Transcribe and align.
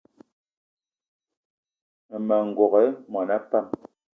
Mmema 2.09 2.35
n'gogué 2.47 2.85
mona 3.11 3.35
pam 3.49 3.65